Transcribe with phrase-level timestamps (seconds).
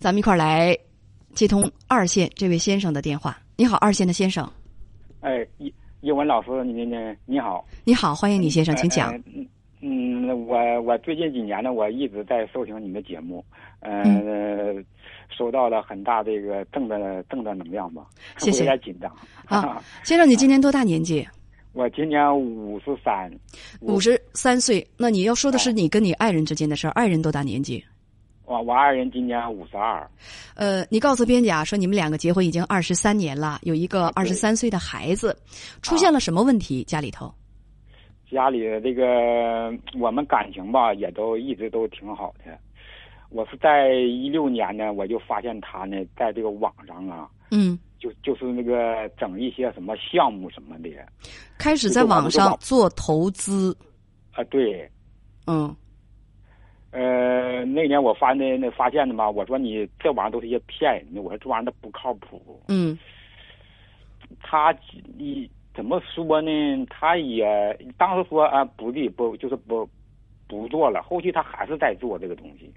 [0.00, 0.74] 咱们一块儿来
[1.34, 3.38] 接通二线这位先生的电话。
[3.54, 4.50] 你好，二线的先生。
[5.20, 7.62] 哎，叶叶文老师，你你你好。
[7.84, 9.14] 你好，欢迎你先生，请讲。
[9.26, 9.46] 嗯
[9.82, 13.44] 嗯，我我最近几年呢，我一直在收听你的节目，
[13.80, 14.82] 嗯，
[15.28, 18.06] 收到了很大这个正的正的能量吧。
[18.38, 18.64] 谢谢。
[18.64, 19.14] 有点紧张。
[19.44, 21.28] 啊，先生，你今年多大年纪？
[21.74, 23.30] 我今年五十三。
[23.80, 26.90] 五十三岁，那你要说的是你跟你爱人之间的事儿。
[26.92, 27.84] 爱人多大年纪？
[28.50, 30.04] 我我爱人今年五十二。
[30.56, 35.36] 呃，你告诉编辑啊，说你们两个结婚已经二十三年了，有一个二十三岁的孩子，
[35.82, 36.82] 出现了什么问题？
[36.82, 37.32] 家里头？
[38.28, 42.58] 家里的这个我们感情吧，也都一直都挺好的。
[43.28, 50.90] 我是在一六年呢，我就发现他呢，在这个网上啊，嗯，就就是那个整一些什么项目什么的，
[51.56, 53.76] 开始在网上做投资。
[54.32, 54.90] 啊，对，
[55.46, 55.72] 嗯，
[56.90, 62.60] 呃，那年我发那那发现的嘛，我说你这玩意儿都是一些骗人的，我说这玩意儿它不靠谱。
[62.68, 62.98] 嗯，
[64.42, 64.74] 他
[65.16, 65.50] 你。
[65.72, 66.86] 怎么说呢？
[66.90, 69.88] 他也当时说啊，不的不就是不
[70.48, 71.00] 不做了。
[71.00, 72.70] 后期他还是在做这个东西。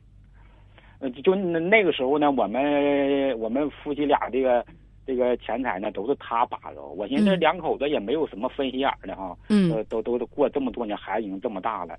[1.00, 4.64] 呃，就那个时候呢，我们我们夫妻俩这个
[5.08, 6.81] 这个钱财呢，都是他把着。
[6.84, 9.36] 我寻思两口子也没有什么分心眼的哈。
[9.50, 9.84] 嗯。
[9.89, 11.97] 都都都过这么多年，孩子已经这么大了。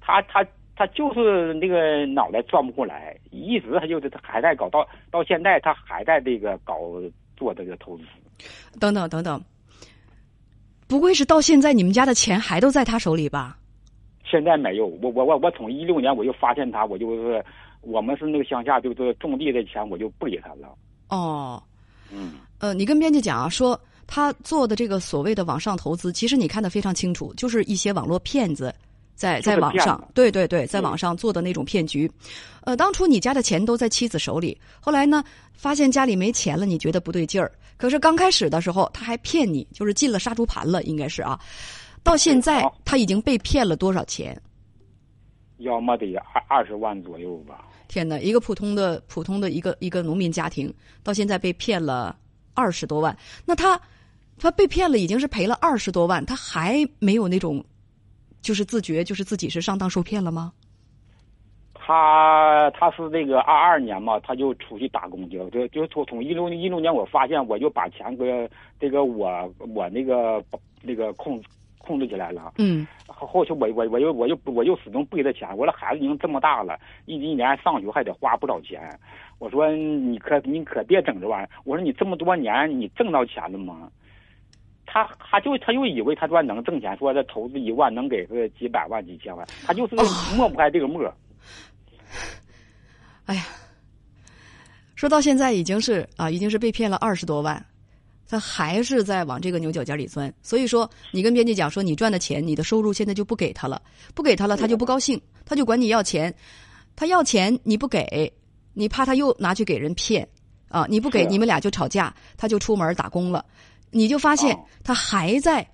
[0.00, 0.46] 他他
[0.80, 6.74] 他就是那个脑袋转不过来，一直他就是还在搞到到现在，他还在这个搞
[7.36, 8.04] 做这个投资。
[8.80, 9.38] 等等等等。
[10.88, 13.58] 不会是到现在你们家的钱还都在他手里吧？
[14.24, 17.44] 现在没有，我我我我从一六年我就发现他，我就是
[17.82, 20.74] 我们是那个乡下，就是种地的钱我就不给他了。
[21.10, 21.62] 哦，
[22.10, 28.74] 嗯，呃，你跟编辑讲啊，说他做的这个所谓的网上投资，其实你看的非常清楚，就是一些网络骗子。
[29.20, 32.10] 在在网上，对对对，在网上做的那种骗局，
[32.62, 37.52] 呃，当初你家的钱都在妻子手里，后来呢，发现家里没钱了，你觉得不对劲儿。
[37.76, 41.38] 可是刚开始的时候，他还骗你，就是进了杀猪盘了，应该是啊。
[42.02, 44.40] 到现在，他已经被骗了多少钱？
[45.58, 47.66] 要么得二二十万左右吧。
[47.88, 50.72] 天哪，一个普通的普通的一个一个农民家庭，
[51.02, 52.16] 到现在被骗了
[52.54, 53.14] 二十多万。
[53.44, 53.78] 那他
[54.38, 57.62] 他被骗了，已经是赔了二十多万，他还没有那种。
[58.40, 60.52] 就是自觉，就是自己是上当受骗了吗？
[61.74, 65.50] 他他是那个二二年嘛，他就出去打工去了。
[65.50, 70.42] 就就从从一六一六年，我发现我就把钱给这个我我那个
[70.82, 71.42] 那个控
[71.78, 72.52] 控制起来了。
[72.58, 72.86] 嗯。
[73.06, 75.48] 后后期我我我又我又我又始终不给他钱。
[75.56, 78.80] 我说孩子已经这么大了，一一年上学还得花不少钱。
[79.38, 81.50] 我说你可你可别整这玩意儿。
[81.64, 83.90] 我说你这么多年你挣到钱了吗？
[84.92, 89.94] 他他就他就以为他说能挣钱，说这投资一万能给个几百万几千万，他就是
[90.34, 91.00] 抹不开这个沫。
[93.26, 93.44] 哎呀，
[94.96, 97.64] 说到现在已经是啊，已经是被骗了二十多万，
[98.28, 100.32] 他还是在往这个牛角尖里钻。
[100.42, 103.80] 所以说，你跟编辑讲说，你赚的钱，你的收入现在就不给他了，
[104.12, 106.34] 不给他了，他就不高兴，他就管你要钱，
[106.96, 108.32] 他要钱你不给，
[108.74, 110.28] 你怕他又拿去给人骗
[110.68, 113.46] 啊，你不给你们俩就吵架，他就出门打工了。
[113.90, 115.68] 你就发现他还在，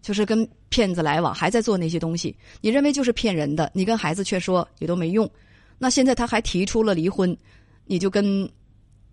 [0.00, 2.34] 就是跟骗子来往，还在做那些东西。
[2.60, 5.28] 你认为就是骗人的，你跟孩子却说也都没用。
[5.78, 7.36] 那现在他还提出了离婚，
[7.84, 8.48] 你就跟，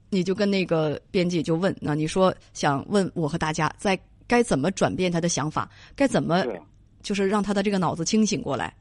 [0.10, 6.44] 你就跟那个编辑就问，那你说想问我和大家在该怎么转变他的想法，该怎么，
[7.04, 8.74] 就是让他的这个脑子清醒过来。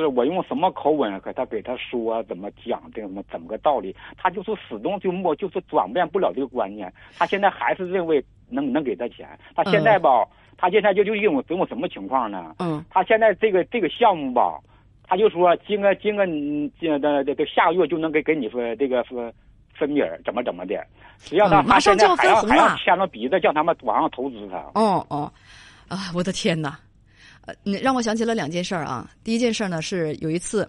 [0.00, 6.92] 是我用什么口吻给他给他说怎么讲这个什么怎么个道理，他就是始终就没就是转变不了这个观念。
[7.18, 9.26] 他现在还是认为能能给他钱。
[9.54, 10.26] 他现在吧，
[10.56, 12.54] 他现在就就一种这种什么情况呢？
[12.58, 12.84] 嗯。
[12.90, 14.60] 他现在这个这个项目吧，
[15.04, 19.32] 他就说今个今个今的这个下个月就能给给你说这个分
[19.74, 20.74] 分米怎么怎么的。
[21.18, 24.58] 实际上他他现在还要还要牵着鼻子叫他们往上投资他。
[24.74, 25.32] 哦哦，
[25.88, 26.12] 啊！
[26.14, 26.78] 我的天哪！
[27.46, 29.10] 呃，让我想起了两件事儿啊。
[29.24, 30.68] 第一件事儿呢是有一次，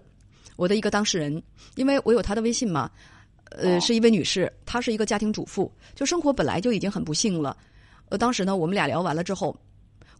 [0.56, 1.42] 我的一个当事人，
[1.74, 2.90] 因为我有他的微信嘛，
[3.50, 7.56] 呃，是一位女士，她是一个家庭主妇，就生活本来就已经很不幸了。
[8.08, 9.54] 呃，当时呢，我们俩聊完了之后，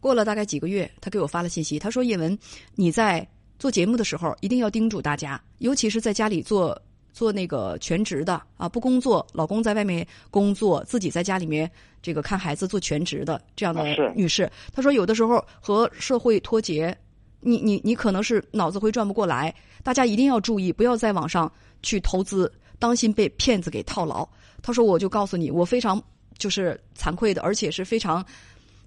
[0.00, 2.38] 过了大概几个月，她给我发了信息，她说：“叶文，
[2.75, 3.26] 你在
[3.58, 6.81] 做节目的时候一定要叮嘱大家，尤其是在家里做。”
[7.12, 11.69] 做那个全职的啊，不工作，老公在外面工作，自己在家里面
[12.00, 13.84] 这个看孩子做全职的这样的
[14.14, 16.96] 女士，她说有的时候和社会脱节，
[17.40, 19.52] 你你你可能是脑子会转不过来，
[19.82, 21.50] 大家一定要注意，不要在网上
[21.82, 24.28] 去投资，当心被骗子给套牢。
[24.62, 26.00] 她说我就告诉你，我非常
[26.37, 28.25] 就是惭愧的，而且是非常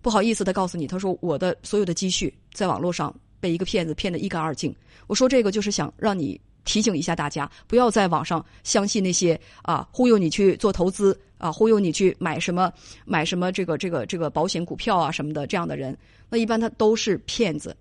[0.01, 4.73] 不好意思的告诉你，她说我的所有的积蓄在网络上被一个骗子骗得一干二净。
[5.07, 6.39] 我说这个就是想让你。
[6.65, 12.71] 提醒一下大家，不要在网上相信那些啊忽悠你去做投资啊，忽悠你去买什么
[13.05, 15.97] 买什么这个这个这个保险股票啊什么的这样的人，
[16.29, 17.75] 那一般他都是骗子。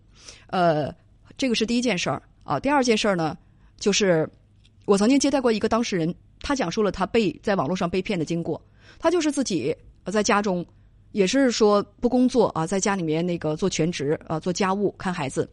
[0.49, 0.95] 呃，
[1.37, 2.59] 这个是第一件事儿啊。
[2.59, 3.37] 第二件事儿呢，
[3.79, 4.29] 就是
[4.85, 8.61] 我曾经接待过一个当事人，他讲述了他被在网络上被骗的经过。
[8.99, 9.75] 他就是自己
[10.07, 10.65] 在家中，
[11.13, 15.49] 也是说不工作啊，在家里面那个做全职啊，做家务看孩子。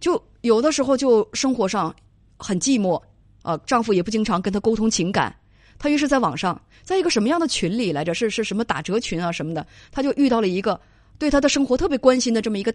[0.00, 1.94] 就有的时候就生活上
[2.38, 3.00] 很寂寞
[3.42, 5.34] 啊，丈夫也不经常跟她沟通情感，
[5.78, 8.14] 她于是在网上，在一个什么样的群里来着？
[8.14, 9.66] 是是什么打折群啊什么的？
[9.92, 10.80] 她就遇到了一个
[11.18, 12.74] 对她的生活特别关心的这么一个，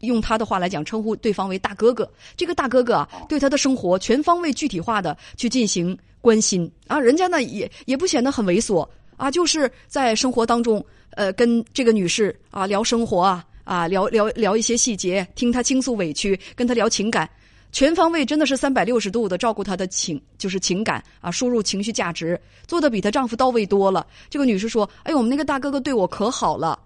[0.00, 2.10] 用她的话来讲，称呼对方为大哥哥。
[2.36, 8.86] 这个大哥哥啊，对她的生活全方位具体化的去进行关心啊，人家呢也也不显得很猥琐
[9.16, 13.44] 啊，就是在生活当中呃跟这个女士啊聊生活啊。
[13.68, 17.28] 啊，聊聊聊一些细节，听他倾诉委屈，跟他聊情感，
[17.70, 24.06] 全方位真的是三百六十度的照顾他的情，就是情感啊，输入情绪价值，做的比她丈夫到位多了。
[24.30, 26.78] 这个女士说：“哎，我们那个大哥哥对我可好了，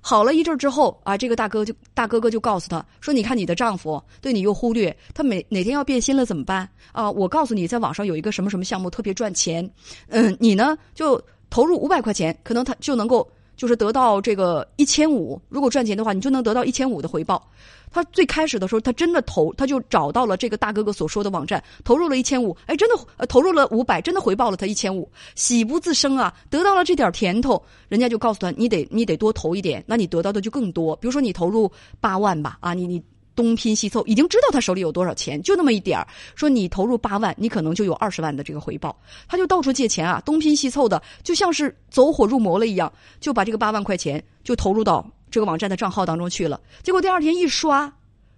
[0.00, 7.10] 好了一阵之后啊，这个大哥就大哥哥就告诉她说：你看你的丈夫对你又忽略，他每哪天要变心了怎么办啊？
[7.10, 9.70] 我告诉你，在网上有一个什么什么项目特别赚钱，
[10.08, 13.30] 嗯，你呢就投入五百块钱，可能他就能够。”
[13.60, 17.46] 就是得到这个一千五，如果赚钱的话，你就能得到一千五的回报。
[17.90, 30.96] 他最开始的时候，他真的投，他就找到了这个大哥哥所说的网站，投入了一千五，哎，真的呃投入了五百，真的回报了他一千五，喜不自胜啊，得到了这点甜头，人家就告诉他，你得你得多投一点，那你得到的就更多。
[30.96, 31.70] 比如说你投入
[32.00, 33.02] 八万吧，啊，你你。
[33.40, 36.06] 东拼西凑，已经知道他手里有多少钱，就那么一点儿。
[36.36, 38.94] 说你投入八万，你可能就有二十万的这个回报。
[39.26, 46.60] 他就到处借钱啊，东拼西凑的，就像是走火入魔了一样，就把这个八万块钱就投入到这个网站的账号当中去了。
[46.82, 47.90] 结果第二天一刷，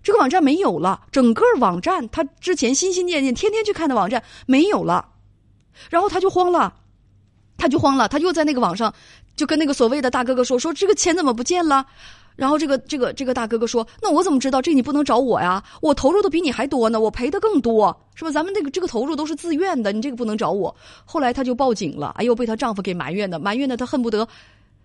[0.05, 5.09] 这个网站没有了，整个网站他之前心心念念、天天去看的网站没有了，
[5.91, 6.73] 然后他就慌了，
[7.59, 8.95] 他就慌了，他又在那个网上
[9.35, 11.85] 就跟那个所谓的大哥哥说：“说这个钱怎么不见了？”
[12.35, 14.61] 然后这个这个这个大哥哥说：“那我怎么知道？
[14.61, 15.63] 这你不能找我呀！
[15.81, 18.31] 我投入的比你还多呢，我赔的更多，是吧？
[18.31, 20.75] 咱们这个这个投入都是自愿的，你这个不能找我。”
[21.05, 24.27] 后来她就报警了，哎呦，被她丈夫给埋怨的，埋怨的她恨不得，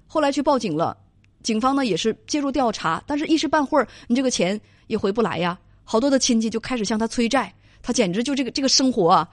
[0.07, 0.97] 后来去报警了。
[1.41, 5.57] 警方呢也是介入调查，但是一时半会儿你这个钱也回不来呀。
[5.85, 9.27] 好多的亲戚就开始向她催债，她简直就这个这个生活啊，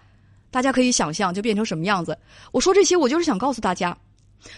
[0.52, 2.16] 大家可以想象就变成什么样子。
[2.52, 3.96] 我说这些，我就是想告诉大家。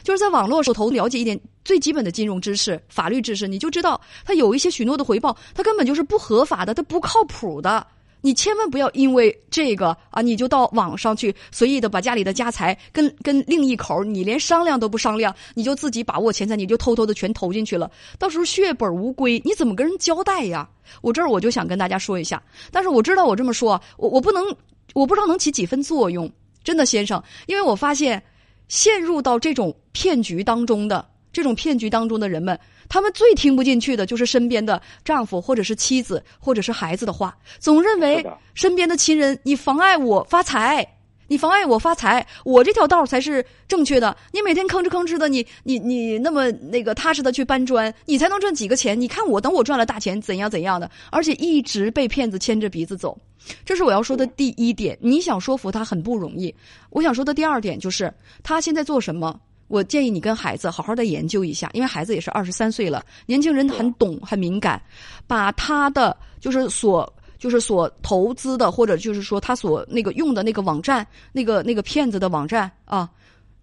[0.03, 7.87] 就是在网络手头了解一点最基本的金融知识、法律知识，你就知道他有一些许诺的回报，他根本就是不合法的，他不靠谱的。
[8.23, 17.89] 你千万不要因为这个啊，你就到网上去随意的把家里的家财跟跟另一口，你连商量都不商量，你就自己把握钱财，你就偷偷的全投进去了，
[18.19, 20.69] 到时候血本无归，你怎么跟人交代呀？
[21.03, 22.43] 我这儿我就想跟大家说一下，
[22.73, 24.45] 但是我知道我这么说，我我不能，
[24.93, 26.29] 我不知道能起几分作用，
[26.65, 28.21] 真的先生，因为我发现。
[28.69, 32.59] 陷入到这种骗局当中的这种骗局当中的人们，
[32.89, 40.96] 他们最听不进去的就是身边的丈夫或者是妻子或者是孩子的话，总认为身边的亲人你妨碍我发财，
[41.27, 44.17] 你妨碍我发财，我这条道才是正确的。
[44.33, 48.99] 你每天吭哧吭哧的，你你你那么那个踏实的去搬砖，你才能赚几个钱？
[49.01, 53.17] 你看我等我赚了大钱怎样怎样的，而且一直被骗子牵着鼻子走。
[53.65, 56.55] 这是我要说的第一点，你想说服他很不容易。
[56.91, 58.13] 我想说的第二点就是，
[58.43, 59.39] 他现在做什么？
[59.69, 64.81] 我建议你跟孩子好好的研究一下，因为孩子也是二十三岁了，年轻人很懂很敏感，
[65.27, 73.09] 把他的就是所就是所投资的，或者就是说他所那个用的那个网站，那个那个骗子的网站啊，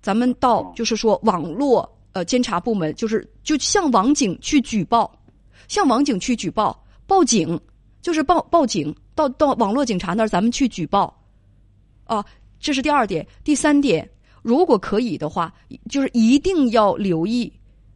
[0.01, 5.12] 咱们到就是说网络呃监察部门，就是就向网警去举报，
[5.68, 7.60] 向网警去举报，报警。
[8.03, 11.18] 就是报报警，到到网络警察那儿，咱们去举报，
[12.03, 12.22] 啊，
[12.60, 13.25] 这是第二点。
[13.46, 14.06] 第三点，
[14.42, 15.53] 如果可以的话，
[15.89, 17.50] 就是一定要留意，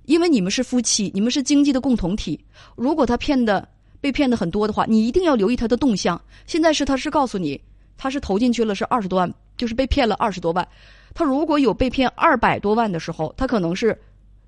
[0.06, 2.40] 因为你们是夫妻，你们是经济的共同体。
[2.78, 3.68] 如果他骗的
[4.02, 6.20] 被骗的很多的话，你一定要留意他的动向。
[6.46, 7.60] 现在是他是告诉你，
[7.98, 10.68] 他是投进去了是二十多万，就是被骗了二十多万。
[11.14, 13.98] 他如果有被骗二百多万的时候，他可能是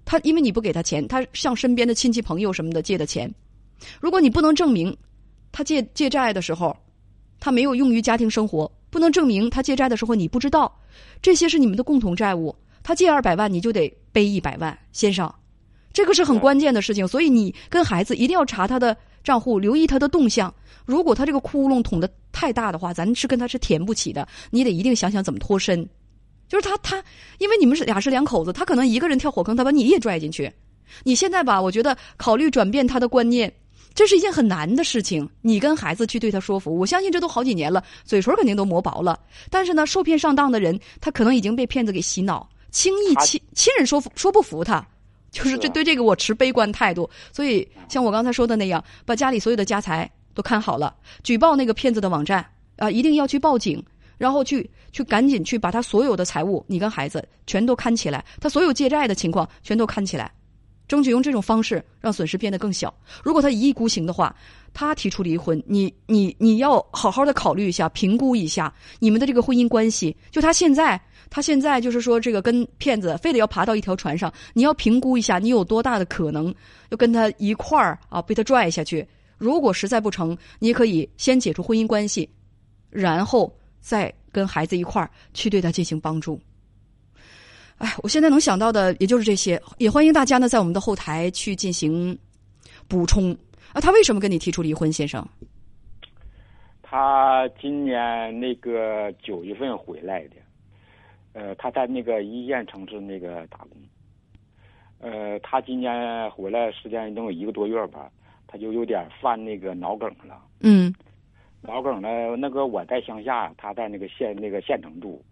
[0.05, 3.33] 他因为你不给他钱，他向身边的亲戚朋友什么的借的钱。
[3.99, 4.95] 如果你不能证明。
[5.51, 6.77] 他借借债的时候，
[7.39, 10.71] 他没有用于家庭生活，不能证明他借债的时候你不知道，
[11.23, 12.55] 这些是你们的共同债务。
[12.83, 15.27] 他借二百万，你就得背一百万，先生，
[15.91, 17.07] 这个是很关键的事情。
[17.07, 18.95] 所以你跟孩子一定要查他的
[19.29, 20.51] 账户，留意他的动向。
[20.85, 24.27] 如果他这个窟窿捅的太大的话，咱是跟他是填不起的。
[24.49, 25.87] 你得一定想想怎么脱身。
[26.47, 27.03] 就是他他，
[27.37, 30.51] 因为你们是俩是两口子，他可能一个人跳火坑，他把你也拽进去。
[31.03, 33.53] 你现在吧，我觉得考虑转变他的观念。
[33.93, 35.29] 这是一件很难的事情。
[35.41, 39.19] 你跟孩子去对他说服，我相信这都好几年了，嘴唇肯定都磨薄了。
[39.51, 44.83] 但是呢，受骗上当的人，他可能已经被骗子给洗脑，轻易亲亲人说服说不服他，
[45.31, 47.09] 就是这对这个我持悲观态度。
[47.31, 52.45] 所以像我刚才说的那样，把家里所有的家财都看好了，举报那个骗子的网站
[52.77, 53.83] 啊，一定要去报警。
[54.17, 60.29] 然后去去赶紧去把他所有的财物，你跟孩子全都看起来，他所有借债的情况全都看起来，
[60.89, 62.93] 争取用这种方式让损失变得更小。
[63.23, 64.35] 如果他一意孤行的话，
[64.79, 70.15] 他提出离婚，你你你要好好的考虑一下，评估一下你们的这个婚姻关系。
[70.31, 70.97] 就他现在，
[71.29, 76.55] 他现在就是说这个跟骗子非得要爬到一条船上，你要评估一下你有多大的可能
[76.91, 79.05] 要跟他一块儿啊被他拽下去。
[79.37, 82.29] 如果实在不成，你可以先解除婚姻关系，
[82.89, 83.53] 然后。
[83.81, 86.37] 再跟孩子一块儿去对他进行帮助。
[87.77, 92.15] 哎，我现在能想到的也就是这些，也欢迎大家呢在我们的后台去进行
[92.89, 93.35] 补充。
[93.79, 95.25] 啊，他为什么跟你提出离婚，先生？
[96.81, 100.35] 他今年那个九月份回来的，
[101.31, 103.69] 呃，他在那个一线城市那个打工。
[104.99, 108.11] 呃，他今年回来时间能有一个多月吧，
[108.47, 110.37] 他就有点犯那个脑梗了。
[110.59, 110.93] 嗯。
[111.61, 112.09] 脑梗呢？
[112.35, 115.23] 那个我在乡下，他在那个县那个县城住。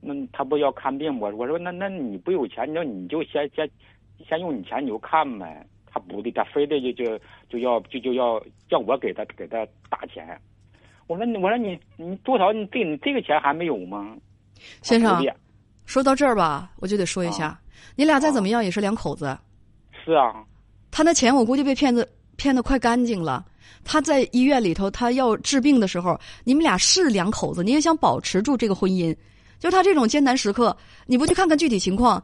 [0.00, 3.70] 那他不要看病我我说那那你不有钱，那你就先先
[4.28, 5.64] 先用你钱你就看呗。
[5.92, 7.18] 他不的，他非得就就
[7.48, 10.38] 就要就就要叫我给他给他打钱。
[11.06, 14.16] 我说我说你你多少你这你这个钱还没有吗？
[14.82, 15.24] 先生，
[15.86, 17.58] 说到这儿吧，我就得说一下，
[17.96, 19.38] 你俩再怎么样也是两口子。
[20.04, 20.44] 是啊。
[20.90, 23.44] 他那钱我估计被骗子骗的快干净了。
[23.84, 29.16] 他在医院里头，他要治病的时候，你们俩是两口子，你也想保持住这个婚姻。
[29.58, 30.76] 就他这种艰难时刻，
[31.06, 32.22] 你不去看看具体情况，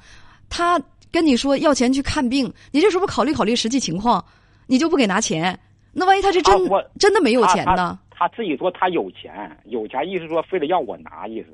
[0.49, 0.79] 他
[1.15, 4.25] 跟你说要钱去看病，你这时候不考虑考虑实际情况，
[4.67, 5.57] 你就不给拿钱。
[5.93, 6.53] 那万一他是真
[6.99, 7.97] 真的没有钱呢？
[8.11, 11.49] 他自己说他有钱，有钱意思说非得要我拿意思。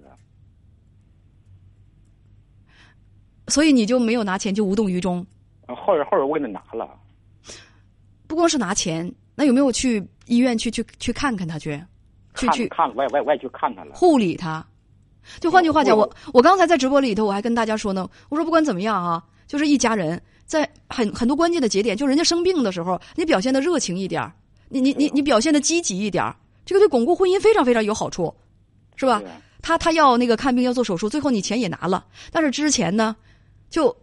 [3.49, 5.27] 所以你就没有拿钱，就无动于衷。
[5.69, 6.89] 后边后边我给他拿了，
[8.27, 9.13] 不光是拿钱。
[9.35, 11.79] 那有没有去医院去去去看看他去？
[12.35, 13.95] 去去看，我也我也我也去看他了。
[13.95, 14.67] 护理他，
[15.39, 24.33] 就换句话讲，我我刚才在直播里头，我还跟大家说呢，我说不管怎么样啊，就是一家人在很很多关键的节点，就人家生病的时候，你表现的热情一点儿
[24.69, 28.33] 你你你你表现的积极一点儿这个对巩固婚姻非常非常有好处，
[28.95, 29.21] 是吧？
[29.61, 33.17] 他他要那个看病要做手术，最后你钱也拿了，但是之前呢，
[33.69, 33.95] 就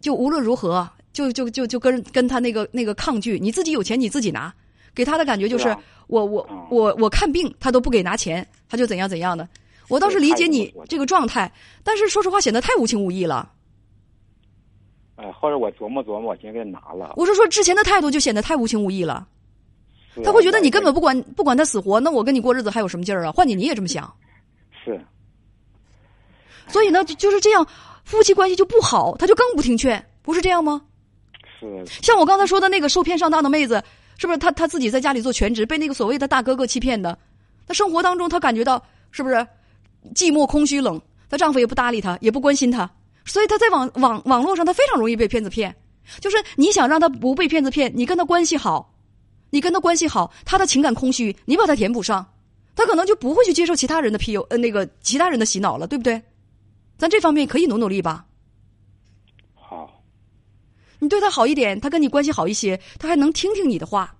[0.00, 4.52] 就无论如何，就就就就跟跟他那个那个抗拒，你自己有钱你自己拿。
[4.94, 5.68] 给他的感觉就是
[6.08, 9.48] 我我我我看病他都不给拿钱，他就怎样怎样的。
[9.86, 11.52] 我倒是理解你这个状态，
[11.84, 13.48] 但是说实话显得太无情无义了。
[15.20, 17.12] 呃，后来我琢磨琢磨，我先给他拿了。
[17.16, 19.26] 我是说之前的态度就显得太无情无义了，
[20.24, 23.32] 他会觉得你根本不管不管他死活，那我跟你过日子还有什么劲儿啊？
[23.32, 24.10] 换你你也这么想。
[24.84, 24.98] 是。
[26.68, 27.66] 所以呢，就就是这样，
[28.04, 30.80] 夫妻关系就不好，他就更不听劝，不是这样吗？
[31.58, 31.84] 是。
[32.00, 33.82] 像我刚才说的那个受骗上当的妹子。
[34.20, 37.16] 是不是她她自己在家里做全职，被那个所谓的大哥哥欺骗的？
[37.68, 39.36] 她生活当中她感觉到是不是
[40.12, 41.00] 寂寞、空虚、冷？
[41.30, 42.90] 她丈夫也不搭理她，也不关心她，
[43.28, 45.76] 所以他在网网网络上，他非常容易被骗子骗。
[46.20, 48.94] 就是你想让他不被骗子骗，你跟他关系好，
[49.50, 52.26] 你跟他关系好，他的情感空虚，你把他填补上，
[52.74, 56.22] 他可能就不会去接受其他人的 P U 呃，那个其他人的洗脑了，对不对？
[56.96, 58.24] 咱这方面可以努努力吧。
[59.54, 60.02] 好
[60.98, 64.16] 你对他好一点，他跟你关系好一些，他还能听听你的话。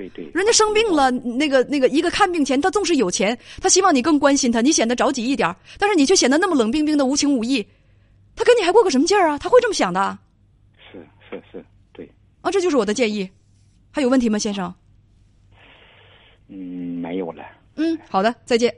[0.00, 0.30] 嗯，对对。
[0.32, 7.66] 人家生病了，那个那个一个看病钱，他纵使有钱，他希望你更关心他，你显得着急一点但是你却显得那么冷冰冰的、无情无义，
[8.34, 9.38] 他跟你还过个什么劲儿啊？
[9.38, 10.18] 他会这么想的。
[10.90, 12.10] 是是是，对。
[12.40, 13.28] 啊，这就是我的建议。
[13.90, 14.72] 还有问题吗，先生？
[16.48, 16.56] 嗯，
[17.00, 17.44] 没有了。
[17.76, 18.74] 嗯，好的，再见。